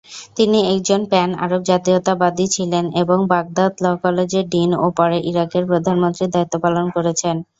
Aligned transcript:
তিনি 0.37 0.59
একজন 0.73 1.01
প্যান 1.11 1.29
আরব 1.43 1.61
জাতীয়তাবাদি 1.69 2.45
ছিলেন 2.55 2.85
এবং 3.01 3.17
বাগদাদ 3.31 3.73
ল 3.79 3.95
কলেজের 4.03 4.45
ডিন 4.53 4.71
ও 4.75 4.95
পরে 4.97 5.17
ইরাকের 5.29 5.63
প্রধানমন্ত্রীর 5.69 6.33
দায়িত্বপালন 6.35 6.85
করেছেন। 6.95 7.35